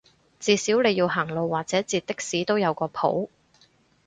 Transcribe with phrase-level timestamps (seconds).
[0.39, 3.29] 至少你要行路或者截的士都有個譜